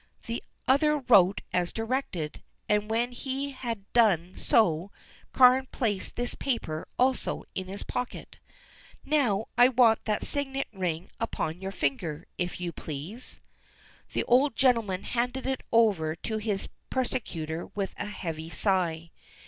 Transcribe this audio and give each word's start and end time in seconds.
The 0.25 0.43
other 0.67 0.97
wrote 0.97 1.41
as 1.53 1.71
directed, 1.71 2.41
and 2.67 2.89
when 2.89 3.11
he 3.11 3.51
had 3.51 3.85
done 3.93 4.35
so 4.35 4.89
Carne 5.31 5.67
placed 5.71 6.15
this 6.15 6.33
paper 6.33 6.87
also 6.97 7.43
in 7.53 7.67
his 7.67 7.83
pocket. 7.83 8.37
"Now 9.05 9.45
I 9.59 9.67
want 9.69 10.05
that 10.05 10.23
signet 10.23 10.69
ring 10.73 11.11
upon 11.19 11.61
your 11.61 11.71
finger, 11.71 12.25
if 12.39 12.59
you 12.59 12.71
please." 12.71 13.41
The 14.13 14.23
old 14.23 14.55
gentleman 14.55 15.03
handed 15.03 15.45
it 15.45 15.61
over 15.71 16.15
to 16.15 16.37
his 16.39 16.67
persecutor 16.89 17.67
with 17.75 17.93
a 17.99 18.07
heavy 18.07 18.49
sigh. 18.49 19.11